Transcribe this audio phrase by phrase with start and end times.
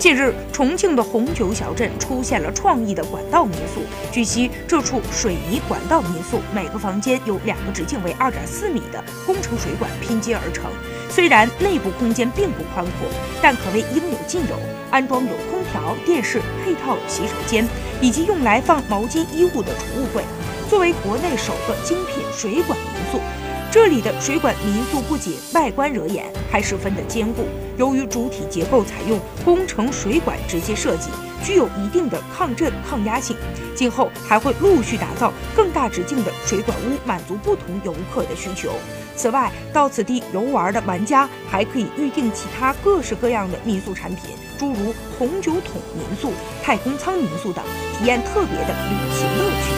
[0.00, 3.82] 近日，重庆的红酒小镇出现了创意的管道民宿。
[4.10, 10.70] 据悉，这处水泥管道民宿每个房间由两个直径为二点四米的工程水管拼接而成。
[11.10, 13.10] 虽然内部空间并不宽阔，
[13.42, 14.56] 但可谓应有尽有，
[14.90, 17.68] 安装有空调、电视、配套洗手间
[18.00, 20.24] 以及用来放毛巾衣物的储物柜。
[20.70, 23.20] 作为国内首个精品水管民宿。
[23.72, 27.44] 这里的水管民宿不仅外观惹眼，还十分的坚固。
[27.76, 31.08] 由于主体结构采用工程水管直接设计，
[31.44, 33.36] 具有一定的抗震抗压性。
[33.76, 38.72] 今后还会陆续打造更大直径的水管屋，满足不同游客的需求。
[39.14, 47.64] 此外，到此地游玩的玩家还可以预订其他各式各样的民宿产品，诸如红酒桶民宿、太空舱民宿等，
[47.96, 49.69] 体验特别的旅行乐趣。